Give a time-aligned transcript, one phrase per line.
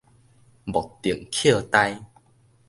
[0.03, 0.03] 目瞪
[1.29, 2.03] 口呆